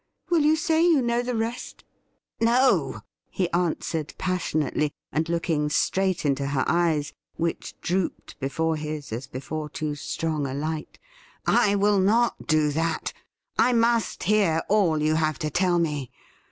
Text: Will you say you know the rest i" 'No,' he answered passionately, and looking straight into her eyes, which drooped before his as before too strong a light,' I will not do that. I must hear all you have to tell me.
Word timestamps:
Will 0.31 0.39
you 0.41 0.55
say 0.55 0.81
you 0.83 0.99
know 0.99 1.21
the 1.21 1.35
rest 1.35 1.83
i" 2.41 2.45
'No,' 2.45 3.01
he 3.29 3.51
answered 3.51 4.15
passionately, 4.17 4.91
and 5.11 5.29
looking 5.29 5.69
straight 5.69 6.25
into 6.25 6.47
her 6.47 6.63
eyes, 6.67 7.13
which 7.35 7.79
drooped 7.81 8.39
before 8.39 8.77
his 8.77 9.11
as 9.13 9.27
before 9.27 9.69
too 9.69 9.93
strong 9.93 10.47
a 10.47 10.55
light,' 10.55 10.97
I 11.67 11.75
will 11.75 11.99
not 11.99 12.47
do 12.47 12.71
that. 12.71 13.13
I 13.59 13.73
must 13.73 14.23
hear 14.23 14.63
all 14.69 15.03
you 15.03 15.13
have 15.13 15.37
to 15.37 15.51
tell 15.51 15.77
me. 15.77 16.09